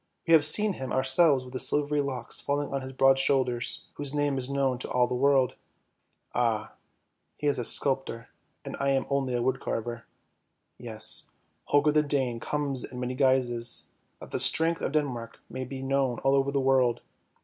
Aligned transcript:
We 0.27 0.31
have 0.33 0.43
seen 0.43 0.73
him 0.73 0.91
ourselves 0.91 1.43
with 1.43 1.53
the 1.53 1.59
silvery 1.59 2.01
locks 2.01 2.39
falling 2.41 2.73
on 2.73 2.81
his 2.81 2.91
broad 2.91 3.19
shoulders, 3.19 3.85
whose 3.97 4.15
name 4.15 4.35
is 4.35 4.49
known 4.49 4.79
to 4.79 4.89
all 4.89 5.05
the 5.05 5.13
world— 5.13 5.57
ah, 6.33 6.73
he 7.37 7.45
is 7.45 7.59
a 7.59 7.63
sculptor, 7.63 8.29
and 8.65 8.75
I 8.79 8.89
am 8.89 9.05
only 9.11 9.35
a 9.35 9.43
woodcarver. 9.43 10.05
Yes, 10.79 11.29
Holger 11.65 11.91
the 11.91 12.01
Dane 12.01 12.39
comes 12.39 12.83
in 12.83 12.99
many 12.99 13.13
guises, 13.13 13.91
that 14.19 14.31
the 14.31 14.39
strength 14.39 14.81
of 14.81 14.93
Denmark 14.93 15.39
may 15.51 15.65
be 15.65 15.83
known 15.83 16.17
all 16.23 16.33
over 16.33 16.51
the 16.51 16.59
world. 16.59 17.01